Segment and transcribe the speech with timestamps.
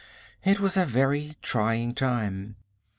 [0.43, 2.55] It was a very trying time.